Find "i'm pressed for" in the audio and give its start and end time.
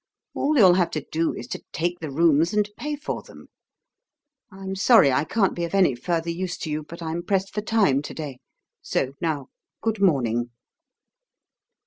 7.03-7.61